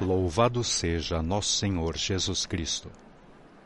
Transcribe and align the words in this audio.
Louvado 0.00 0.64
seja 0.64 1.22
nosso 1.22 1.52
Senhor 1.52 1.96
Jesus 1.96 2.46
Cristo. 2.46 2.90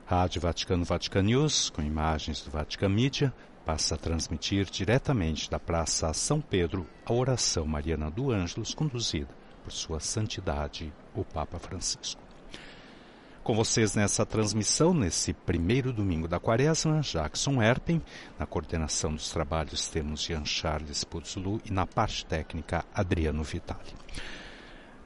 Rádio 0.05 0.43
Vaticano 0.43 0.85
Vatican 0.85 1.23
News, 1.23 1.71
com 1.71 1.81
imagens 1.81 2.43
do 2.43 2.51
Vatican 2.51 2.91
Media, 2.91 3.33
passa 3.65 3.95
a 3.95 3.99
transmitir 3.99 4.67
diretamente 4.67 5.51
da 5.51 5.59
Praça 5.59 6.13
São 6.13 6.39
Pedro 6.39 6.87
a 7.07 7.15
oração 7.15 7.65
mariana 7.65 8.11
do 8.11 8.31
Ângelos, 8.31 8.75
conduzida 8.75 9.35
por 9.65 9.73
Sua 9.73 10.01
Santidade, 10.01 10.93
o 11.15 11.25
Papa 11.25 11.59
Francisco. 11.59 12.21
Com 13.43 13.55
vocês 13.55 13.95
nessa 13.95 14.27
transmissão, 14.27 14.93
nesse 14.93 15.33
primeiro 15.33 15.95
domingo 15.95 16.29
da 16.29 16.39
quaresma, 16.39 17.01
Jackson 17.01 17.63
Erpen, 17.63 18.03
na 18.39 18.45
coordenação 18.45 19.15
dos 19.15 19.31
trabalhos 19.31 19.89
temos 19.89 20.21
Jean 20.21 20.45
Charles 20.45 21.05
Putzlu 21.05 21.59
e 21.65 21.73
na 21.73 21.87
parte 21.87 22.27
técnica 22.27 22.85
Adriano 22.93 23.43
Vitali. 23.43 23.95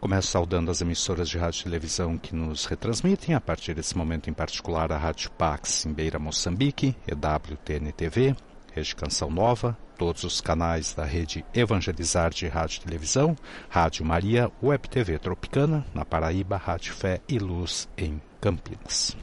Começo 0.02 0.32
saudando 0.32 0.68
as 0.68 0.80
emissoras 0.80 1.28
de 1.28 1.38
rádio 1.38 1.60
e 1.60 1.62
televisão 1.62 2.18
que 2.18 2.34
nos 2.34 2.64
retransmitem, 2.64 3.36
a 3.36 3.40
partir 3.40 3.72
desse 3.72 3.96
momento 3.96 4.28
em 4.28 4.32
particular 4.32 4.90
a 4.90 4.98
Rádio 4.98 5.30
Pax 5.30 5.86
em 5.86 5.92
Beira, 5.92 6.18
Moçambique, 6.18 6.96
EWTN-TV, 7.06 8.34
Rede 8.72 8.96
Canção 8.96 9.30
Nova, 9.30 9.78
todos 9.96 10.24
os 10.24 10.40
canais 10.40 10.92
da 10.92 11.04
rede 11.04 11.44
Evangelizar 11.54 12.30
de 12.30 12.48
Rádio 12.48 12.78
e 12.78 12.84
Televisão, 12.84 13.36
Rádio 13.68 14.04
Maria, 14.04 14.50
Web 14.60 14.88
TV 14.88 15.20
Tropicana, 15.20 15.86
na 15.94 16.04
Paraíba, 16.04 16.56
Rádio 16.56 16.94
Fé 16.94 17.20
e 17.28 17.38
Luz 17.38 17.88
em 17.96 18.20
Campinas. 18.40 19.16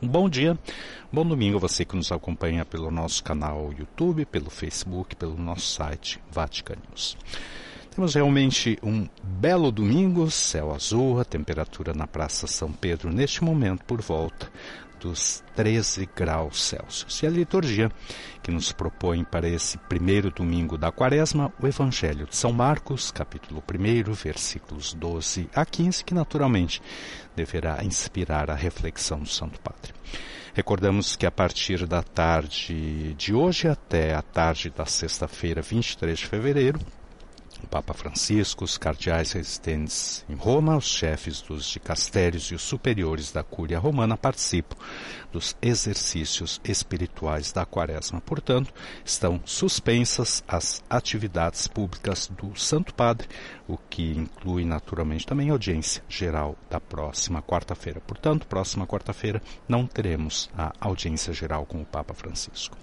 Um 0.00 0.08
bom 0.08 0.30
dia, 0.30 0.58
bom 1.12 1.26
domingo 1.26 1.58
você 1.58 1.84
que 1.84 1.94
nos 1.94 2.10
acompanha 2.10 2.64
pelo 2.64 2.90
nosso 2.90 3.22
canal 3.22 3.70
YouTube, 3.70 4.24
pelo 4.24 4.48
Facebook, 4.48 5.14
pelo 5.14 5.36
nosso 5.36 5.66
site 5.66 6.18
Vatican 6.30 6.76
News. 6.88 7.18
Temos 7.94 8.12
realmente 8.16 8.76
um 8.82 9.06
belo 9.22 9.70
domingo, 9.70 10.28
céu 10.28 10.74
azul, 10.74 11.20
a 11.20 11.24
temperatura 11.24 11.94
na 11.94 12.08
Praça 12.08 12.44
São 12.48 12.72
Pedro 12.72 13.12
neste 13.12 13.44
momento 13.44 13.84
por 13.84 14.02
volta 14.02 14.50
dos 14.98 15.44
13 15.54 16.08
graus 16.12 16.60
Celsius. 16.60 17.22
E 17.22 17.26
a 17.28 17.30
liturgia 17.30 17.92
que 18.42 18.50
nos 18.50 18.72
propõe 18.72 19.22
para 19.22 19.48
esse 19.48 19.78
primeiro 19.78 20.32
domingo 20.32 20.76
da 20.76 20.90
quaresma 20.90 21.52
o 21.62 21.68
Evangelho 21.68 22.26
de 22.26 22.34
São 22.34 22.52
Marcos, 22.52 23.12
capítulo 23.12 23.62
1, 23.62 24.12
versículos 24.12 24.92
12 24.92 25.48
a 25.54 25.64
15, 25.64 26.04
que 26.04 26.14
naturalmente 26.14 26.82
deverá 27.36 27.84
inspirar 27.84 28.50
a 28.50 28.56
reflexão 28.56 29.20
do 29.20 29.28
Santo 29.28 29.60
Padre. 29.60 29.92
Recordamos 30.52 31.14
que 31.14 31.26
a 31.26 31.30
partir 31.30 31.86
da 31.86 32.02
tarde 32.02 33.14
de 33.14 33.32
hoje 33.32 33.68
até 33.68 34.14
a 34.14 34.22
tarde 34.22 34.68
da 34.68 34.84
sexta-feira, 34.84 35.62
23 35.62 36.18
de 36.18 36.26
fevereiro, 36.26 36.80
o 37.62 37.66
Papa 37.66 37.94
Francisco, 37.94 38.64
os 38.64 38.76
cardeais 38.76 39.32
residentes 39.32 40.24
em 40.28 40.34
Roma, 40.34 40.76
os 40.76 40.86
chefes 40.86 41.40
dos 41.40 41.66
dicastérios 41.66 42.44
e 42.44 42.54
os 42.54 42.62
superiores 42.62 43.32
da 43.32 43.42
Cúria 43.42 43.78
Romana 43.78 44.16
participam 44.16 44.76
dos 45.32 45.56
exercícios 45.60 46.60
espirituais 46.64 47.52
da 47.52 47.66
Quaresma. 47.66 48.20
Portanto, 48.20 48.72
estão 49.04 49.40
suspensas 49.44 50.44
as 50.46 50.82
atividades 50.88 51.66
públicas 51.66 52.28
do 52.28 52.54
Santo 52.58 52.94
Padre, 52.94 53.28
o 53.66 53.76
que 53.76 54.12
inclui 54.12 54.64
naturalmente 54.64 55.26
também 55.26 55.50
a 55.50 55.52
audiência 55.52 56.02
geral 56.08 56.56
da 56.70 56.80
próxima 56.80 57.42
quarta-feira. 57.42 58.00
Portanto, 58.00 58.46
próxima 58.46 58.86
quarta-feira 58.86 59.42
não 59.68 59.86
teremos 59.86 60.48
a 60.56 60.72
audiência 60.80 61.32
geral 61.32 61.66
com 61.66 61.80
o 61.80 61.86
Papa 61.86 62.14
Francisco. 62.14 62.76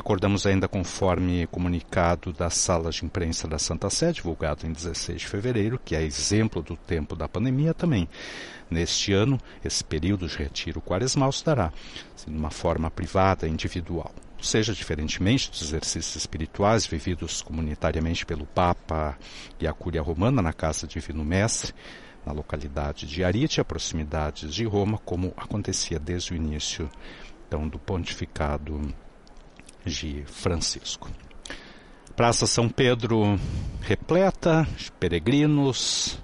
Recordamos 0.00 0.46
ainda 0.46 0.66
conforme 0.66 1.46
comunicado 1.48 2.32
das 2.32 2.54
salas 2.54 2.94
de 2.94 3.04
imprensa 3.04 3.46
da 3.46 3.58
Santa 3.58 3.90
Sé, 3.90 4.12
divulgado 4.12 4.66
em 4.66 4.72
16 4.72 5.20
de 5.20 5.26
fevereiro, 5.26 5.78
que 5.84 5.94
é 5.94 6.02
exemplo 6.02 6.62
do 6.62 6.74
tempo 6.74 7.14
da 7.14 7.28
pandemia 7.28 7.74
também. 7.74 8.08
Neste 8.70 9.12
ano, 9.12 9.38
esse 9.62 9.84
período 9.84 10.26
de 10.26 10.38
retiro 10.38 10.80
quaresmal 10.80 11.30
se 11.30 11.44
dará 11.44 11.70
de 12.16 12.34
uma 12.34 12.50
forma 12.50 12.90
privada, 12.90 13.46
individual. 13.46 14.10
Ou 14.38 14.42
seja, 14.42 14.72
diferentemente 14.72 15.50
dos 15.50 15.60
exercícios 15.60 16.16
espirituais 16.16 16.86
vividos 16.86 17.42
comunitariamente 17.42 18.24
pelo 18.24 18.46
Papa 18.46 19.18
e 19.60 19.66
a 19.66 19.72
Cúria 19.74 20.00
Romana 20.00 20.40
na 20.40 20.54
Casa 20.54 20.86
Divino 20.86 21.22
Mestre, 21.22 21.74
na 22.24 22.32
localidade 22.32 23.06
de 23.06 23.22
Arite, 23.22 23.60
a 23.60 23.64
proximidades 23.66 24.54
de 24.54 24.64
Roma, 24.64 24.96
como 25.04 25.34
acontecia 25.36 25.98
desde 25.98 26.32
o 26.32 26.36
início 26.36 26.88
então, 27.46 27.68
do 27.68 27.78
pontificado 27.78 28.80
de 29.84 30.24
Francisco. 30.26 31.10
Praça 32.16 32.46
São 32.46 32.68
Pedro 32.68 33.38
repleta 33.80 34.66
de 34.76 34.92
peregrinos, 34.92 36.18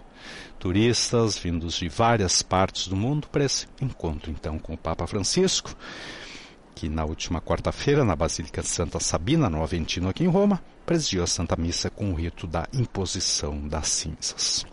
turistas 0.59 1.39
vindos 1.39 1.75
de 1.75 1.89
várias 1.89 2.43
partes 2.43 2.89
do 2.89 2.97
mundo 2.97 3.28
para 3.28 3.45
esse 3.45 3.66
encontro 3.81 4.31
então 4.31 4.59
com 4.59 4.75
o 4.75 4.78
Papa 4.78 5.06
Francisco, 5.06 5.75
que 6.75 6.89
na 6.89 7.05
última 7.05 7.41
quarta-feira 7.41 8.05
na 8.05 8.15
Basílica 8.15 8.61
de 8.61 8.69
Santa 8.69 9.00
Sabina, 9.00 9.49
no 9.49 9.62
Aventino 9.62 10.09
aqui 10.09 10.25
em 10.25 10.28
Roma, 10.28 10.62
presidiu 10.84 11.22
a 11.22 11.27
Santa 11.27 11.56
Missa 11.56 11.89
com 11.89 12.12
o 12.12 12.15
rito 12.15 12.47
da 12.47 12.69
imposição 12.72 13.66
das 13.66 13.89
cinzas. 13.89 14.66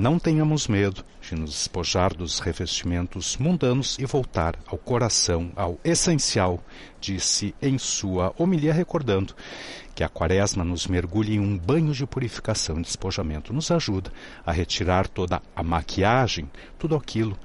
Não 0.00 0.18
tenhamos 0.18 0.66
medo 0.66 1.04
de 1.20 1.34
nos 1.34 1.50
despojar 1.50 2.14
dos 2.14 2.38
revestimentos 2.38 3.36
mundanos 3.36 3.98
e 3.98 4.06
voltar 4.06 4.56
ao 4.66 4.78
coração, 4.78 5.52
ao 5.54 5.78
essencial, 5.84 6.58
disse 6.98 7.54
em 7.60 7.76
sua 7.76 8.34
homilia, 8.38 8.72
recordando 8.72 9.34
que 9.94 10.02
a 10.02 10.08
quaresma 10.08 10.64
nos 10.64 10.86
mergulha 10.86 11.34
em 11.34 11.38
um 11.38 11.58
banho 11.58 11.92
de 11.92 12.06
purificação 12.06 12.78
e 12.78 12.82
despojamento, 12.82 13.52
nos 13.52 13.70
ajuda 13.70 14.10
a 14.46 14.50
retirar 14.50 15.06
toda 15.06 15.42
a 15.54 15.62
maquiagem, 15.62 16.50
tudo 16.78 16.96
aquilo 16.96 17.38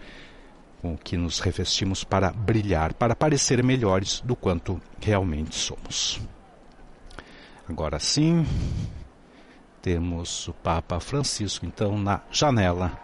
com 0.82 0.98
que 0.98 1.18
nos 1.18 1.42
revestimos 1.42 2.06
para 2.06 2.32
brilhar, 2.32 2.94
para 2.94 3.18
parecer 3.18 3.62
melhores 3.62 4.22
do 4.22 4.34
quanto 4.34 4.82
realmente 5.02 5.54
somos. 5.56 6.22
Agora 7.68 8.00
sim, 8.00 8.46
temos 9.86 10.48
o 10.48 10.54
Papa 10.54 11.00
Francisco, 11.00 11.64
então, 11.64 11.96
na 12.00 12.20
janela 12.32 13.00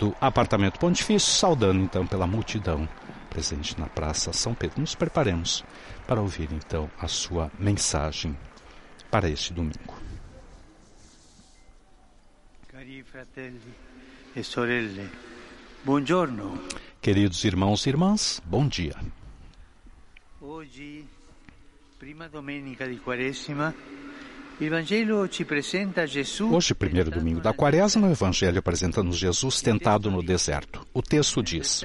do 0.00 0.12
apartamento 0.20 0.80
pontifício, 0.80 1.30
saudando, 1.32 1.80
então, 1.80 2.04
pela 2.04 2.26
multidão 2.26 2.88
presente 3.30 3.78
na 3.78 3.86
Praça 3.86 4.32
São 4.32 4.52
Pedro. 4.52 4.80
Nos 4.80 4.96
preparemos 4.96 5.64
para 6.08 6.20
ouvir, 6.20 6.48
então, 6.50 6.90
a 6.98 7.06
sua 7.06 7.52
mensagem 7.56 8.36
para 9.12 9.30
este 9.30 9.52
domingo. 9.52 9.94
Cari 12.66 13.04
fratelli 13.04 13.72
e 14.34 14.42
sorelle, 14.42 15.08
buongiorno. 15.84 16.60
Queridos 17.00 17.44
irmãos 17.44 17.86
e 17.86 17.90
irmãs, 17.90 18.42
bom 18.44 18.66
dia. 18.66 18.96
Hoje, 20.40 21.04
prima 21.96 22.28
domenica 22.28 22.88
di 22.88 22.96
Quaresima, 22.96 23.72
Hoje, 26.52 26.74
primeiro 26.74 27.10
domingo 27.10 27.40
da 27.40 27.52
quaresma, 27.52 28.06
o 28.06 28.12
Evangelho 28.12 28.58
apresenta-nos 28.58 29.16
Jesus 29.16 29.60
tentado 29.60 30.10
no 30.10 30.22
deserto. 30.22 30.86
O 30.94 31.02
texto 31.02 31.42
diz: 31.42 31.84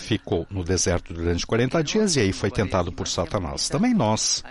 Ficou 0.00 0.46
no 0.50 0.64
deserto 0.64 1.14
durante 1.14 1.46
40 1.46 1.84
dias 1.84 2.16
e 2.16 2.20
aí 2.20 2.32
foi 2.32 2.50
tentado 2.50 2.92
por 2.92 3.06
Satanás. 3.06 3.68
Também 3.68 3.94
nós 3.94 4.42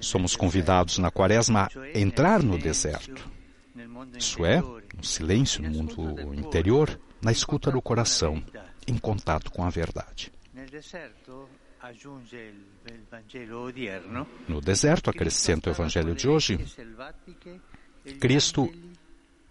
somos 0.00 0.36
convidados 0.36 0.98
na 0.98 1.10
quaresma 1.10 1.68
a 1.94 1.98
entrar 1.98 2.42
no 2.42 2.58
deserto. 2.58 3.26
Isso 4.18 4.44
é, 4.44 4.60
no 4.60 5.02
silêncio 5.02 5.62
no 5.62 5.70
mundo 5.70 6.34
interior, 6.34 7.00
na 7.22 7.32
escuta 7.32 7.70
do 7.70 7.80
coração, 7.80 8.42
em 8.86 8.98
contato 8.98 9.50
com 9.50 9.64
a 9.64 9.70
verdade. 9.70 10.30
No 14.48 14.60
deserto, 14.60 15.10
acrescenta 15.10 15.68
o 15.68 15.72
Evangelho 15.72 16.14
de 16.14 16.28
hoje, 16.28 16.58
Cristo 18.18 18.72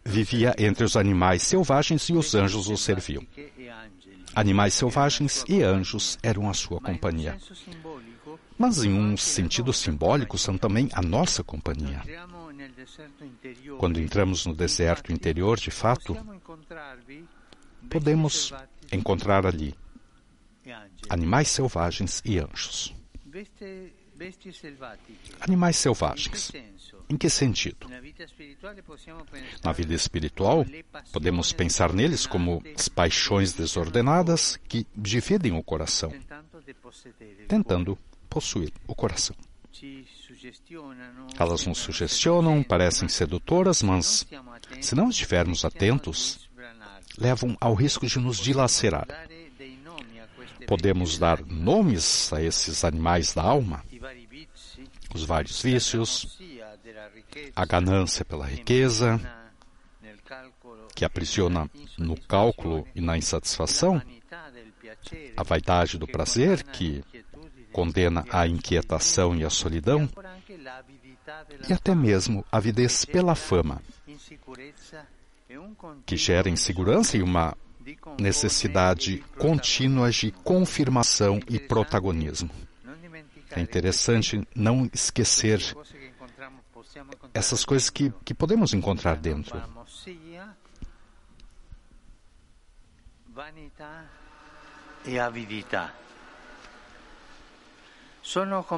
vivia 0.04 0.56
entre 0.58 0.84
os 0.84 0.98
animais 0.98 1.44
selvagens 1.44 2.10
e 2.10 2.14
os 2.14 2.34
anjos 2.34 2.68
o 2.68 2.76
serviam. 2.76 3.26
Animais 4.34 4.74
selvagens 4.74 5.46
e 5.48 5.62
anjos 5.62 6.18
eram 6.24 6.50
a 6.50 6.54
sua 6.54 6.82
companhia. 6.82 7.38
Mas, 8.58 8.84
em 8.84 8.92
um 8.92 9.16
sentido 9.16 9.72
simbólico, 9.72 10.38
são 10.38 10.58
também 10.58 10.90
a 10.94 11.02
nossa 11.02 11.44
companhia. 11.44 12.02
Quando 13.78 14.00
entramos 14.00 14.46
no 14.46 14.56
deserto 14.56 15.12
interior, 15.12 15.60
de 15.60 15.70
fato, 15.70 16.18
podemos 17.90 18.54
encontrar 18.92 19.46
ali 19.46 19.76
animais 21.10 21.48
selvagens 21.50 22.22
e 22.26 22.40
anjos. 22.40 22.94
Animais 25.40 25.76
selvagens. 25.76 26.52
Em 27.10 27.18
que 27.18 27.30
sentido? 27.30 27.90
Na 27.90 29.72
vida 29.72 29.94
espiritual, 29.94 30.66
podemos 31.12 31.52
pensar 31.52 31.94
neles 31.94 32.26
como 32.26 32.64
paixões 32.96 33.54
desordenadas 33.54 34.58
que 34.68 34.88
dividem 34.96 35.52
o 35.52 35.64
coração, 35.64 36.14
tentando 37.48 37.98
possuir 38.30 38.72
o 38.88 38.96
coração. 38.96 39.36
Elas 41.38 41.66
nos 41.66 41.80
sugestionam, 41.80 42.64
parecem 42.64 43.10
sedutoras, 43.10 43.82
mas, 43.82 44.26
se 44.80 44.96
não 44.96 45.10
estivermos 45.10 45.66
atentos, 45.66 46.50
levam 47.18 47.58
ao 47.60 47.74
risco 47.74 48.06
de 48.06 48.20
nos 48.20 48.38
dilacerar. 48.38 49.08
Podemos 50.68 51.18
dar 51.18 51.44
nomes 51.46 52.32
a 52.34 52.42
esses 52.42 52.84
animais 52.84 53.34
da 53.34 53.44
alma, 53.44 53.84
os 55.14 55.24
vários 55.24 55.62
vícios, 55.62 56.40
a 57.56 57.66
ganância 57.66 58.26
pela 58.26 58.46
riqueza, 58.46 59.20
que 60.96 61.06
aprisiona 61.06 61.70
no 61.98 62.20
cálculo 62.20 62.88
e 62.96 63.02
na 63.02 63.18
insatisfação, 63.18 64.02
a 65.36 65.44
vaidade 65.44 65.98
do 65.98 66.08
prazer, 66.08 66.64
que 66.64 67.04
condena 67.72 68.24
à 68.30 68.48
inquietação 68.48 69.36
e 69.36 69.44
à 69.44 69.50
solidão, 69.50 70.08
e 71.68 71.74
até 71.74 71.96
mesmo 71.96 72.46
a 72.52 72.58
avidez 72.58 73.06
pela 73.06 73.36
fama, 73.36 73.82
que 76.06 76.18
gera 76.18 76.50
insegurança 76.50 77.18
e 77.18 77.24
uma 77.24 77.56
necessidade 78.20 79.24
contínua 79.38 80.12
de 80.12 80.32
confirmação 80.32 81.40
e 81.50 81.60
protagonismo. 81.60 82.50
É 83.52 83.60
interessante 83.60 84.48
não 84.56 84.90
esquecer 84.94 85.76
essas 87.34 87.64
coisas 87.66 87.90
que, 87.90 88.12
que 88.24 88.34
podemos 88.34 88.74
encontrar 88.74 89.16
dentro. 89.18 89.62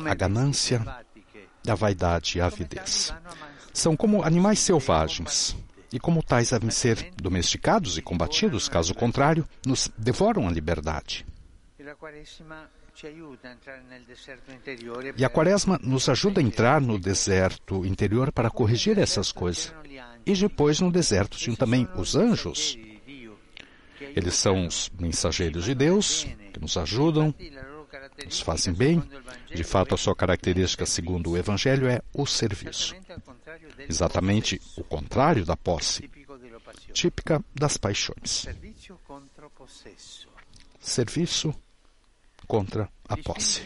A 0.10 0.16
ganância, 0.16 0.82
a 1.68 1.76
vaidade 1.76 2.38
e 2.38 2.42
a 2.42 2.46
avidez 2.46 3.14
são 3.74 3.96
como 3.96 4.24
animais 4.24 4.60
selvagens 4.60 5.56
e, 5.96 6.00
como 6.00 6.22
tais, 6.22 6.50
devem 6.50 6.70
ser 6.70 7.14
domesticados 7.16 7.98
e 7.98 8.02
combatidos, 8.02 8.68
caso 8.68 8.94
contrário, 8.94 9.48
nos 9.66 9.90
devoram 9.98 10.46
a 10.46 10.52
liberdade. 10.52 11.26
E 15.18 15.24
a 15.24 15.30
quaresma 15.30 15.80
nos 15.82 16.10
ajuda 16.10 16.42
a 16.42 16.44
entrar 16.44 16.82
no 16.82 17.00
deserto 17.00 17.86
interior 17.86 18.30
para 18.34 18.50
corrigir 18.50 19.00
essas 19.00 19.32
coisas. 19.32 19.74
E 20.26 20.34
depois 20.34 20.82
no 20.82 20.92
deserto 20.92 21.38
tinham 21.38 21.56
também 21.56 21.88
os 21.96 22.14
anjos. 22.14 22.78
Eles 23.98 24.36
são 24.36 24.68
os 24.68 24.92
mensageiros 25.00 25.64
de 25.64 25.74
Deus 25.74 26.28
que 26.52 26.60
nos 26.60 26.76
ajudam, 26.76 27.34
nos 28.24 28.40
fazem 28.42 28.74
bem. 28.74 29.04
De 29.54 29.64
fato, 29.64 29.96
a 29.96 29.98
sua 29.98 30.16
característica, 30.16 30.86
segundo 30.86 31.32
o 31.32 31.38
Evangelho, 31.38 31.88
é 31.88 32.02
o 32.14 32.26
serviço. 32.26 32.96
Exatamente 33.90 34.62
o 34.78 34.84
contrário 34.84 35.46
da 35.46 35.56
posse, 35.58 36.10
típica 36.94 37.44
das 37.54 37.78
paixões. 37.78 38.48
Serviço 40.80 41.54
contra 42.48 42.90
a 43.08 43.18
posse. 43.18 43.62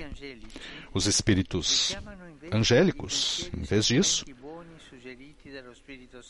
Os 0.94 1.06
espíritos 1.06 1.96
angélicos, 2.52 3.50
em 3.54 3.64
vez 3.64 3.86
disso, 3.86 4.26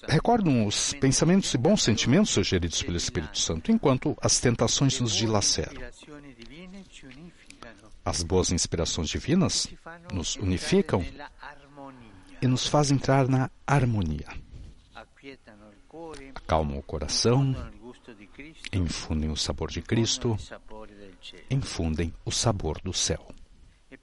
recordam 0.07 0.65
os 0.65 0.93
pensamentos 0.93 1.53
e 1.53 1.57
bons 1.57 1.83
sentimentos 1.83 2.31
sugeridos 2.31 2.81
pelo 2.81 2.97
Espírito 2.97 3.37
Santo, 3.37 3.71
enquanto 3.71 4.17
as 4.21 4.39
tentações 4.39 4.99
nos 4.99 5.13
dilaceram. 5.15 5.81
As 8.09 8.23
boas 8.23 8.51
inspirações 8.51 9.07
divinas 9.07 9.67
nos 10.11 10.35
unificam 10.37 11.05
e 12.41 12.47
nos 12.47 12.65
fazem 12.65 12.97
entrar 12.97 13.27
na 13.27 13.51
harmonia. 13.67 14.25
Acalmam 16.33 16.79
o 16.79 16.81
coração, 16.81 17.55
infundem 18.73 19.29
o 19.29 19.35
sabor 19.35 19.69
de 19.69 19.83
Cristo, 19.83 20.35
infundem 21.51 22.11
o 22.25 22.31
sabor 22.31 22.81
do 22.81 22.93
céu. 22.93 23.27
E 23.91 23.97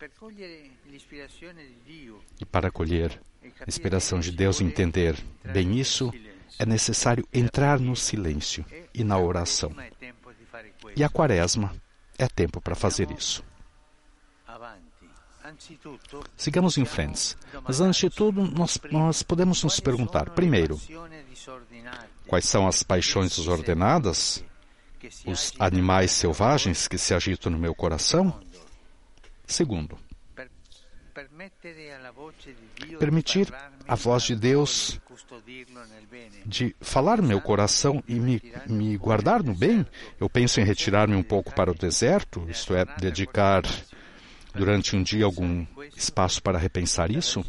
para 2.44 2.70
colher 2.70 3.20
a 3.42 3.64
inspiração 3.66 4.20
de 4.20 4.30
Deus 4.30 4.60
e 4.60 4.64
entender 4.64 5.16
bem 5.52 5.80
isso, 5.80 6.12
é 6.60 6.64
necessário 6.64 7.26
entrar 7.34 7.80
no 7.80 7.96
silêncio 7.96 8.64
e 8.94 9.02
na 9.02 9.18
oração. 9.18 9.74
E 10.94 11.02
a 11.02 11.08
quaresma 11.08 11.74
é 12.16 12.28
tempo 12.28 12.60
para 12.60 12.76
fazer 12.76 13.10
isso. 13.10 13.42
Sigamos 16.36 16.76
em 16.78 16.84
frente. 16.84 17.36
Mas 17.62 17.80
antes 17.80 18.00
de 18.00 18.10
tudo, 18.10 18.42
nós, 18.42 18.78
nós 18.90 19.22
podemos 19.22 19.62
nos 19.62 19.78
perguntar, 19.80 20.30
primeiro, 20.30 20.80
quais 22.26 22.46
são 22.46 22.66
as 22.66 22.82
paixões 22.82 23.36
desordenadas, 23.36 24.44
os 25.24 25.52
animais 25.58 26.10
selvagens 26.10 26.88
que 26.88 26.98
se 26.98 27.14
agitam 27.14 27.52
no 27.52 27.58
meu 27.58 27.74
coração? 27.74 28.40
Segundo, 29.46 29.96
permitir 32.98 33.52
a 33.86 33.94
voz 33.94 34.24
de 34.24 34.34
Deus 34.34 35.00
de 36.44 36.74
falar 36.80 37.22
no 37.22 37.28
meu 37.28 37.40
coração 37.40 38.02
e 38.06 38.14
me, 38.14 38.42
me 38.66 38.96
guardar 38.96 39.42
no 39.42 39.54
bem. 39.54 39.86
Eu 40.20 40.28
penso 40.28 40.60
em 40.60 40.64
retirar-me 40.64 41.14
um 41.14 41.22
pouco 41.22 41.54
para 41.54 41.70
o 41.70 41.74
deserto, 41.74 42.44
isto 42.48 42.74
é, 42.74 42.84
dedicar 42.98 43.62
durante 44.56 44.96
um 44.96 45.02
dia 45.02 45.24
algum 45.24 45.66
espaço 45.96 46.42
para 46.42 46.58
repensar 46.58 47.10
isso? 47.10 47.44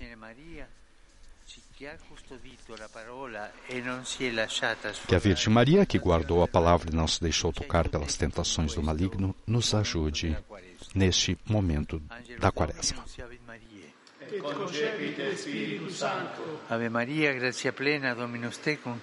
Que 5.08 5.16
a 5.16 5.20
Virgem 5.20 5.54
Maria, 5.54 5.86
que 5.86 6.00
guardou 6.00 6.44
a 6.44 6.48
palavra 6.48 6.90
e 6.92 6.96
não 6.96 7.08
se 7.08 7.22
deixou 7.22 7.54
tocar 7.54 7.88
pelas 7.88 8.16
tentações 8.16 8.74
do 8.74 8.84
maligno, 8.84 9.36
nos 9.46 9.74
ajude 9.74 10.36
neste 10.94 11.38
momento 11.46 12.02
da 12.40 12.52
quaresma. 12.52 13.04
Ave 16.70 16.90
Maria, 16.90 17.34
gracia 17.34 17.72
plena, 17.72 18.14
Dominus 18.14 18.58
tecum, 18.58 18.98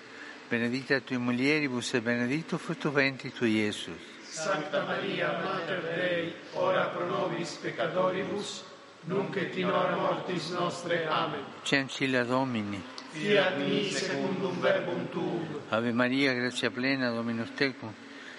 benedicta 0.51 1.01
tui 1.01 1.17
mulieribus 1.17 1.95
e 1.95 2.01
benedictus 2.01 2.61
fructus 2.61 2.93
ventris 2.93 3.33
tui, 3.33 3.51
Iesus. 3.53 4.14
Sancta 4.35 4.83
Maria, 4.83 5.31
Mater 5.45 5.81
Dei, 5.81 6.35
ora 6.55 6.87
pro 6.87 7.07
nobis 7.07 7.53
peccatoribus, 7.63 8.65
nunc 9.05 9.37
et 9.37 9.57
in 9.57 9.71
hora 9.71 9.95
mortis 9.95 10.51
nostre. 10.51 11.07
Amen. 11.07 11.45
Cencilla 11.63 12.25
Domini. 12.25 12.83
Fiat 13.13 13.57
mi 13.59 13.89
secundum 13.93 14.59
verbum 14.59 15.09
tuum. 15.11 15.61
Ave 15.69 15.93
Maria, 15.93 16.35
grazia 16.35 16.69
plena, 16.73 17.11
Dominus 17.11 17.53
tecum. 17.55 17.95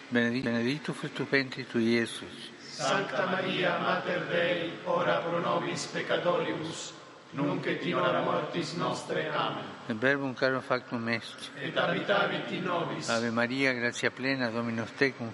Benedictus 0.09 0.51
benedictu 0.51 0.93
fructus 0.93 1.29
ventris 1.29 1.67
tui, 1.69 1.93
Iesus. 1.93 2.51
Sancta 2.59 3.27
Maria, 3.27 3.79
Mater 3.79 4.25
Dei, 4.27 4.71
ora 4.83 5.19
pro 5.19 5.39
nobis 5.39 5.85
peccatoribus, 5.85 6.93
nunc 7.31 7.65
et 7.67 7.85
in 7.85 7.95
hora 7.95 8.21
mortis 8.21 8.73
nostre. 8.73 9.29
Amen. 9.29 9.63
Et 9.87 9.95
verbum 9.95 10.35
caro 10.35 10.59
factum 10.59 11.07
est. 11.07 11.51
Et 11.63 11.73
habitavit 11.73 12.51
in 12.51 12.65
nobis. 12.65 13.09
Ave 13.09 13.31
Maria, 13.31 13.71
gratia 13.71 14.11
plena, 14.11 14.49
Dominus 14.49 14.91
tecum. 14.97 15.31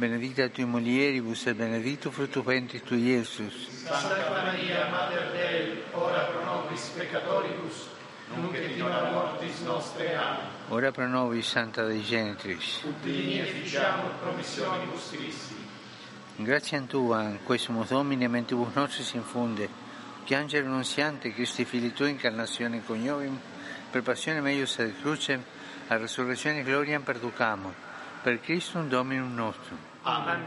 Benedicta 0.00 0.48
tui 0.48 0.64
mulieribus 0.64 1.46
et 1.46 1.54
benedictus 1.54 2.14
fructus 2.14 2.42
ventris 2.42 2.82
tui, 2.82 3.02
Iesus. 3.02 3.68
Santa 3.84 4.30
Maria, 4.30 4.88
Mater 4.88 5.30
Dei, 5.30 5.82
ora 5.92 6.20
pro 6.24 6.42
nobis 6.42 6.88
peccatoribus, 6.96 7.86
nunc 8.34 8.54
et 8.54 8.70
in 8.70 8.82
hora 8.82 9.10
mortis 9.10 9.60
nostre. 9.60 10.16
Amen. 10.16 10.46
Ora 10.68 10.90
pro 10.90 11.06
nobis, 11.06 11.46
Santa 11.46 11.84
Dei 11.84 12.02
Genitrix. 12.02 12.82
Ut 12.84 12.94
digni 13.02 13.40
efficiamur 13.40 14.12
promissionibus 14.22 15.10
Christi. 15.10 15.54
Grazie 16.36 16.86
Tua, 16.86 17.22
in 17.24 17.38
questo 17.44 17.70
Domine, 17.86 18.26
mentibus 18.26 18.72
nostris 18.72 19.12
infunde, 19.12 19.68
che 20.24 20.34
angelo 20.34 20.68
annunziante, 20.68 21.34
Cristi 21.34 21.66
Fili 21.66 21.92
Tua, 21.92 22.08
incarnazione 22.08 22.82
coniovim, 22.82 23.38
per 23.90 24.00
passione 24.00 24.40
meius 24.40 24.78
ad 24.78 24.94
crucem, 24.98 25.42
a 25.88 25.96
resurrezione 25.98 26.62
gloriam 26.62 27.02
perducamur, 27.02 27.74
per 28.22 28.40
Christum 28.40 28.88
Dominum 28.88 29.34
nostrum. 29.34 29.88
Amen. 30.04 30.40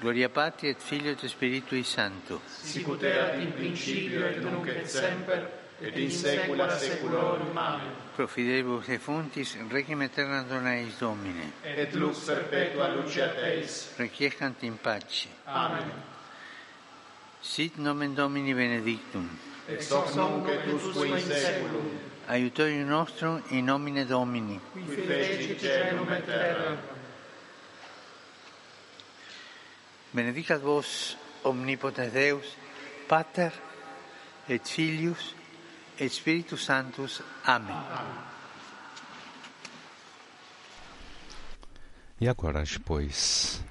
Gloria 0.00 0.28
Patri 0.28 0.68
et 0.68 0.76
Filio 0.80 1.12
et 1.12 1.28
Spiritui 1.28 1.84
Sancto. 1.84 2.40
Sicut 2.46 3.02
erat 3.02 3.40
in 3.40 3.52
principio 3.52 4.26
et 4.26 4.40
nunc 4.42 4.66
et 4.66 4.84
semper, 4.86 5.46
et 5.80 5.96
in 5.96 6.10
saecula 6.10 6.68
saeculorum. 6.68 7.56
Amen. 7.56 7.92
Pro 8.16 8.26
fidelibus 8.26 8.88
et 8.88 8.98
fontis, 8.98 9.56
requiem 9.70 10.00
aeterna 10.02 10.42
dona 10.42 10.74
eis 10.80 10.98
Domine. 10.98 11.52
Et 11.64 11.94
lux 11.94 12.26
perpetua 12.26 12.88
luceat 12.88 13.38
eis. 13.44 13.92
Requiescant 13.98 14.62
in 14.62 14.76
pace. 14.82 15.28
Amen. 15.46 15.92
Sit 17.40 17.78
nomen 17.78 18.14
Domini 18.14 18.54
benedictum. 18.54 19.28
Et 19.68 19.80
hoc 19.90 20.14
nunc 20.16 20.48
et 20.48 20.66
usque 20.72 21.06
in 21.06 21.18
saeculum, 21.20 21.90
Aiutorium 22.28 22.88
nostrum 22.88 23.40
in 23.50 23.64
nomine 23.64 24.04
Domini. 24.04 24.60
qui 24.72 24.82
feci 24.96 25.54
caelum 25.54 26.10
et 26.12 26.26
terra. 26.26 26.76
Benedicat 30.12 30.60
vos 30.60 31.16
omnipotens 31.42 32.12
Deus, 32.12 32.56
Pater 33.08 33.52
et 34.48 34.66
Filius 34.68 35.34
et 35.98 36.08
Spiritus 36.12 36.64
Sanctus. 36.64 37.22
Amém. 37.44 37.76
E 42.20 42.28
agora, 42.28 42.62
depois 42.62 43.64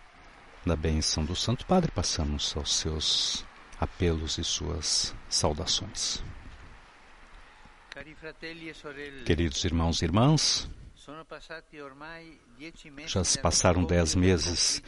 da 0.66 0.76
bênção 0.76 1.24
do 1.24 1.36
Santo 1.36 1.66
Padre, 1.66 1.92
passamos 1.92 2.56
aos 2.58 2.76
seus 2.76 3.46
apelos 3.80 4.38
e 4.38 4.44
suas 4.44 5.16
saudações. 5.30 6.24
Queridos 9.26 9.64
irmãos 9.64 10.02
e 10.02 10.06
irmãs, 10.06 10.70
já 13.08 13.24
se 13.24 13.42
passaram 13.42 13.84
dez 13.84 14.14
meses 14.14 14.84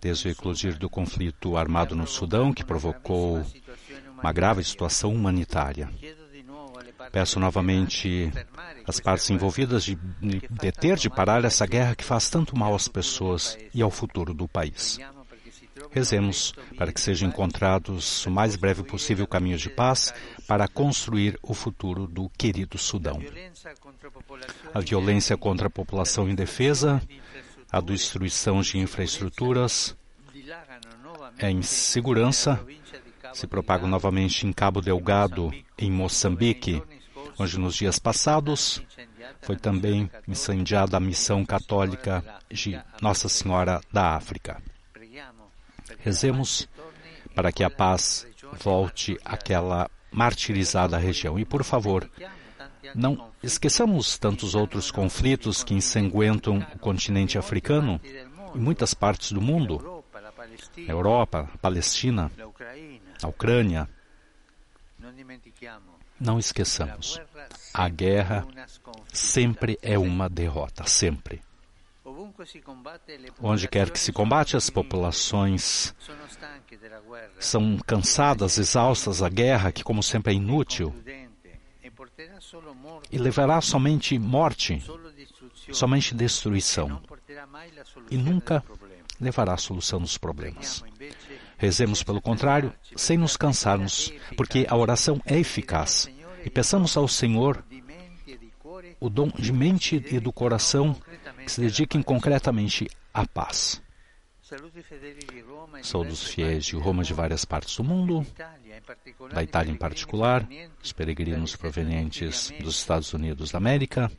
desde 0.00 0.28
o 0.28 0.30
eclodir 0.30 0.78
do 0.78 0.88
conflito 0.88 1.56
armado 1.56 1.94
no 1.94 2.06
Sudão, 2.06 2.52
que 2.52 2.64
provocou 2.64 3.44
uma 4.18 4.32
grave 4.32 4.64
situação 4.64 5.12
humanitária. 5.12 5.90
Peço 7.12 7.38
novamente 7.38 8.30
às 8.86 8.98
partes 9.00 9.28
envolvidas 9.30 9.84
de 9.84 9.96
deter, 10.50 10.96
de 10.96 11.10
parar 11.10 11.44
essa 11.44 11.66
guerra 11.66 11.94
que 11.94 12.04
faz 12.04 12.30
tanto 12.30 12.56
mal 12.56 12.74
às 12.74 12.88
pessoas 12.88 13.58
e 13.74 13.82
ao 13.82 13.90
futuro 13.90 14.32
do 14.32 14.48
país. 14.48 14.98
Rezemos 15.90 16.54
para 16.76 16.92
que 16.92 17.00
sejam 17.00 17.28
encontrados 17.28 18.24
o 18.26 18.30
mais 18.30 18.56
breve 18.56 18.82
possível 18.82 19.26
caminhos 19.26 19.60
de 19.60 19.70
paz 19.70 20.12
para 20.46 20.68
construir 20.68 21.38
o 21.42 21.54
futuro 21.54 22.06
do 22.06 22.28
querido 22.30 22.78
Sudão. 22.78 23.20
A 24.74 24.80
violência 24.80 25.36
contra 25.36 25.68
a 25.68 25.70
população 25.70 26.28
indefesa, 26.28 27.00
a 27.70 27.80
destruição 27.80 28.60
de 28.60 28.78
infraestruturas, 28.78 29.96
a 31.40 31.50
insegurança 31.50 32.60
se 33.32 33.46
propagam 33.46 33.88
novamente 33.88 34.46
em 34.46 34.52
Cabo 34.52 34.80
Delgado, 34.80 35.52
em 35.76 35.90
Moçambique, 35.90 36.82
onde 37.38 37.58
nos 37.58 37.74
dias 37.74 37.98
passados 37.98 38.82
foi 39.42 39.56
também 39.56 40.10
incendiada 40.26 40.96
a 40.96 41.00
missão 41.00 41.44
católica 41.44 42.24
de 42.50 42.78
Nossa 43.00 43.28
Senhora 43.28 43.80
da 43.92 44.16
África. 44.16 44.60
Rezemos 46.08 46.66
para 47.34 47.52
que 47.52 47.62
a 47.62 47.68
paz 47.68 48.26
volte 48.64 49.18
àquela 49.22 49.90
martirizada 50.10 50.96
região. 50.96 51.38
E, 51.38 51.44
por 51.44 51.62
favor, 51.62 52.10
não 52.94 53.30
esqueçamos 53.42 54.16
tantos 54.16 54.54
outros 54.54 54.90
conflitos 54.90 55.62
que 55.62 55.74
ensanguentam 55.74 56.66
o 56.74 56.78
continente 56.78 57.36
africano 57.36 58.00
e 58.54 58.58
muitas 58.58 58.94
partes 58.94 59.32
do 59.32 59.40
mundo. 59.42 60.02
A 60.88 60.90
Europa, 60.90 61.50
a 61.52 61.58
Palestina, 61.58 62.32
a 63.22 63.28
Ucrânia. 63.28 63.86
Não 66.18 66.38
esqueçamos, 66.38 67.20
a 67.74 67.86
guerra 67.90 68.46
sempre 69.12 69.78
é 69.82 69.98
uma 69.98 70.26
derrota, 70.26 70.86
sempre. 70.86 71.42
Onde 73.42 73.66
quer 73.66 73.90
que 73.90 73.98
se 73.98 74.12
combate, 74.12 74.56
as 74.56 74.70
populações 74.70 75.94
são 77.40 77.78
cansadas, 77.78 78.58
exaustas 78.58 79.18
da 79.18 79.28
guerra, 79.28 79.72
que, 79.72 79.82
como 79.82 80.02
sempre, 80.02 80.32
é 80.32 80.36
inútil 80.36 80.94
e 83.10 83.18
levará 83.18 83.60
somente 83.60 84.18
morte, 84.18 84.82
somente 85.72 86.14
destruição 86.14 87.02
e 88.10 88.16
nunca 88.16 88.62
levará 89.20 89.54
a 89.54 89.58
solução 89.58 90.00
dos 90.00 90.16
problemas. 90.16 90.84
Rezemos, 91.56 92.02
pelo 92.02 92.20
contrário, 92.20 92.72
sem 92.96 93.18
nos 93.18 93.36
cansarmos, 93.36 94.12
porque 94.36 94.66
a 94.68 94.76
oração 94.76 95.20
é 95.26 95.38
eficaz. 95.38 96.08
E 96.44 96.50
peçamos 96.50 96.96
ao 96.96 97.08
Senhor 97.08 97.64
o 99.00 99.08
dom 99.08 99.28
de 99.36 99.52
mente 99.52 100.02
e 100.10 100.20
do 100.20 100.32
coração 100.32 100.96
que 101.48 101.52
se 101.52 101.62
dediquem 101.62 102.02
concretamente 102.02 102.90
à 103.12 103.26
paz. 103.26 103.82
Saúde 105.82 106.12
os 106.12 106.22
fiéis 106.28 106.66
de 106.66 106.76
Roma 106.76 107.02
de 107.02 107.14
várias 107.14 107.46
partes 107.46 107.74
do 107.74 107.82
mundo, 107.82 108.26
da 109.32 109.42
Itália 109.42 109.72
em 109.72 109.76
particular, 109.76 110.46
os 110.82 110.92
peregrinos 110.92 111.56
provenientes 111.56 112.52
dos 112.60 112.76
Estados 112.76 113.14
Unidos 113.14 113.50
da 113.50 113.56
América, 113.56 114.12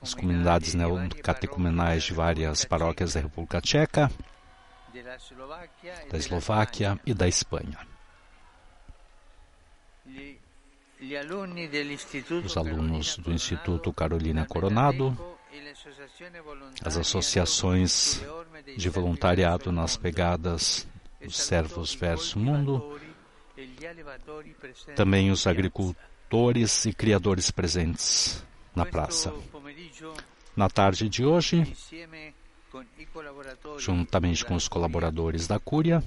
as 0.00 0.14
comunidades 0.14 0.74
catecumenais 1.20 2.04
de 2.04 2.14
várias 2.14 2.64
paróquias 2.64 3.14
da 3.14 3.20
República 3.20 3.60
Tcheca, 3.60 4.08
da 6.10 6.16
Eslováquia 6.16 6.98
e 7.04 7.12
da 7.12 7.26
Espanha. 7.26 7.78
Os 12.44 12.56
alunos 12.56 13.16
do 13.16 13.32
Instituto 13.32 13.92
Carolina 13.92 14.46
Coronado, 14.46 15.31
as 16.84 16.96
associações 16.96 18.22
de 18.76 18.88
voluntariado 18.88 19.70
nas 19.70 19.96
pegadas 19.96 20.86
dos 21.20 21.36
servos 21.36 21.94
verso 21.94 22.38
mundo, 22.38 23.00
também 24.96 25.30
os 25.30 25.46
agricultores 25.46 26.84
e 26.86 26.92
criadores 26.92 27.50
presentes 27.50 28.44
na 28.74 28.84
praça. 28.84 29.32
Na 30.56 30.68
tarde 30.68 31.08
de 31.08 31.24
hoje, 31.24 31.72
juntamente 33.78 34.44
com 34.44 34.54
os 34.54 34.68
colaboradores 34.68 35.46
da 35.46 35.58
Cúria, 35.58 36.02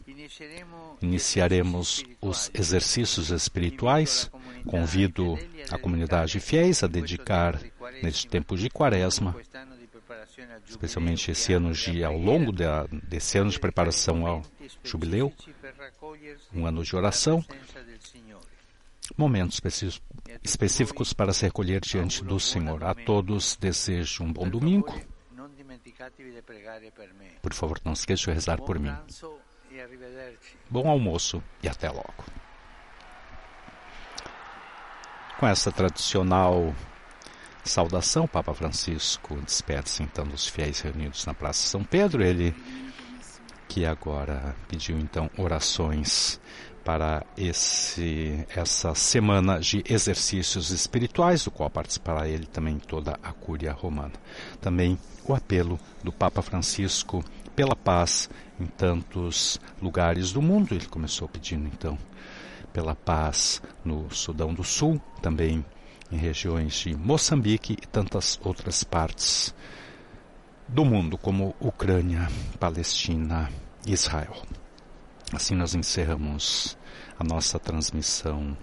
iniciaremos 1.02 2.04
os 2.22 2.50
exercícios 2.54 3.30
espirituais. 3.30 4.30
Convido 4.66 5.38
a 5.70 5.78
comunidade 5.78 6.40
fiéis 6.40 6.84
a 6.84 6.88
dedicar, 6.88 7.62
neste 8.02 8.28
tempo 8.28 8.58
de 8.58 8.70
quaresma, 8.70 9.36
especialmente 10.68 11.30
esse 11.30 11.54
ano 11.54 11.72
de, 11.72 12.04
ao 12.04 12.18
longo 12.18 12.52
de, 12.52 12.64
desse 13.08 13.38
ano 13.38 13.52
de 13.52 13.60
preparação 13.60 14.26
ao 14.26 14.42
jubileu, 14.84 15.32
um 16.54 16.66
ano 16.66 16.84
de 16.84 16.96
oração, 16.96 17.46
momentos 19.16 19.62
específicos 20.44 21.14
para 21.14 21.32
se 21.32 21.46
recolher 21.46 21.82
diante 21.82 22.24
do 22.24 22.40
Senhor. 22.40 22.84
A 22.84 22.96
todos 22.96 23.56
desejo 23.56 24.24
um 24.24 24.34
bom 24.34 24.50
domingo. 24.50 25.00
Por 27.42 27.54
favor, 27.54 27.80
não 27.84 27.94
esqueça 27.94 28.26
de 28.26 28.32
rezar 28.32 28.62
por 28.62 28.80
mim. 28.80 28.96
Bom 30.70 30.90
almoço 30.90 31.44
e 31.62 31.68
até 31.68 31.90
logo. 31.90 32.26
Com 35.40 35.48
essa 35.48 35.72
tradicional 35.72 36.74
saudação, 37.64 38.28
Papa 38.28 38.54
Francisco 38.54 39.36
despede-se 39.42 40.04
então 40.04 40.26
dos 40.26 40.48
fiéis 40.48 40.80
reunidos 40.80 41.26
na 41.26 41.34
Praça 41.34 41.68
São 41.68 41.84
Pedro. 41.84 42.24
Ele 42.24 42.56
que 43.76 43.86
agora 43.86 44.56
pediu 44.70 44.98
então 44.98 45.30
orações 45.38 46.40
para 46.82 47.26
esse, 47.38 48.46
essa 48.56 48.96
semana 48.96 49.60
de 49.60 49.84
exercícios 49.86 50.72
espirituais, 50.72 51.44
do 51.44 51.52
qual 51.52 51.70
participará 51.70 52.26
ele 52.26 52.46
também 52.46 52.80
toda 52.80 53.20
a 53.22 53.34
Cúria 53.34 53.74
Romana. 53.74 54.14
Também 54.62 54.98
o 55.28 55.36
apelo 55.36 55.78
do 56.02 56.14
Papa 56.14 56.42
Francisco 56.42 57.22
pela 57.54 57.76
paz 57.76 58.30
em 58.58 58.66
tantos 58.66 59.60
lugares 59.82 60.32
do 60.32 60.42
mundo. 60.42 60.74
Ele 60.74 60.86
começou 60.86 61.28
pedindo 61.28 61.68
então 61.68 61.98
pela 62.72 62.96
paz 62.96 63.62
no 63.84 64.10
Sudão 64.10 64.54
do 64.54 64.64
Sul, 64.64 65.02
também 65.22 65.66
em 66.10 66.16
regiões 66.16 66.76
de 66.76 66.96
Moçambique 66.96 67.74
e 67.74 67.88
tantas 67.88 68.40
outras 68.42 68.86
partes 68.86 69.54
do 70.66 70.86
mundo, 70.86 71.18
como 71.18 71.54
Ucrânia, 71.60 72.30
Palestina 72.58 73.50
Israel. 73.86 74.36
Assim 75.34 75.56
nós 75.56 75.76
encerramos 75.76 76.78
a 77.20 77.24
nossa 77.24 77.60
transmissão 77.60 78.56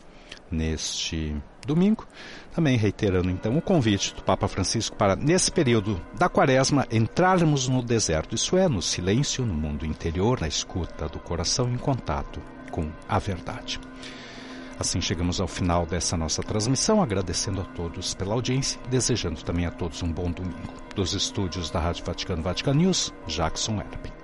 neste 0.51 1.35
domingo. 1.67 2.07
Também 2.55 2.77
reiterando 2.77 3.31
então 3.31 3.57
o 3.57 3.63
convite 3.63 4.15
do 4.15 4.23
Papa 4.23 4.47
Francisco 4.47 4.97
para, 4.97 5.17
nesse 5.17 5.51
período 5.51 6.01
da 6.19 6.29
quaresma, 6.29 6.87
entrarmos 6.91 7.69
no 7.69 7.83
deserto, 7.83 8.35
isso 8.35 8.57
é, 8.57 8.69
no 8.69 8.83
silêncio, 8.83 9.45
no 9.47 9.55
mundo 9.55 9.87
interior, 9.87 10.41
na 10.41 10.49
escuta 10.49 11.09
do 11.09 11.19
coração, 11.19 11.73
em 11.73 11.79
contato 11.79 12.41
com 12.71 12.91
a 13.09 13.19
verdade. 13.19 13.81
Assim 14.79 15.01
chegamos 15.01 15.41
ao 15.41 15.47
final 15.47 15.87
dessa 15.87 16.17
nossa 16.17 16.43
transmissão, 16.43 17.03
agradecendo 17.03 17.61
a 17.61 17.65
todos 17.65 18.15
pela 18.15 18.35
audiência 18.35 18.81
desejando 18.91 19.43
também 19.43 19.67
a 19.67 19.71
todos 19.71 20.03
um 20.03 20.13
bom 20.13 20.31
domingo. 20.31 20.75
Dos 20.95 21.15
estúdios 21.15 21.71
da 21.71 21.81
Rádio 21.81 22.05
Vaticano 22.05 22.43
Vatican 22.43 22.75
News, 22.75 23.13
Jackson 23.27 23.77
Erp. 23.77 24.22